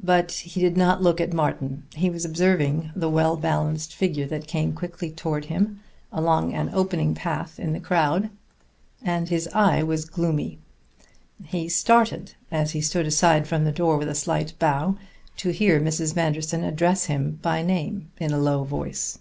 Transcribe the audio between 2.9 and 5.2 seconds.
the well balanced figure that came quickly